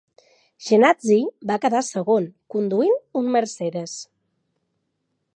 Jenatzy 0.67 1.17
va 1.51 1.57
quedar 1.65 1.81
segon, 1.89 2.25
conduint 2.55 2.95
un 3.21 3.29
Mercedes. 3.35 3.93